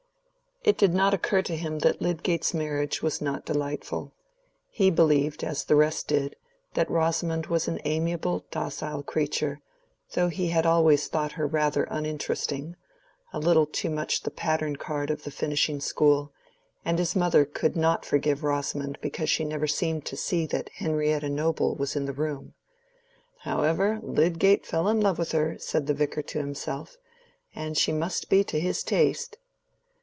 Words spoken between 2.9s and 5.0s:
was not delightful: he